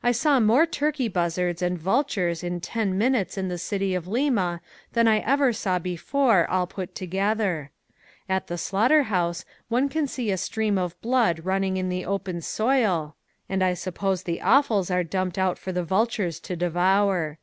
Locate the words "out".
15.36-15.58